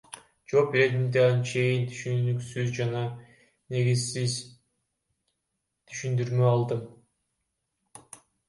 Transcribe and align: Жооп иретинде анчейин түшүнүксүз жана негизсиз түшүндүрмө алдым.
Жооп 0.51 0.75
иретинде 0.77 1.19
анчейин 1.25 1.83
түшүнүксүз 1.91 2.71
жана 2.79 3.03
негизсиз 3.75 4.39
түшүндүрмө 5.93 6.51
алдым. 6.57 6.85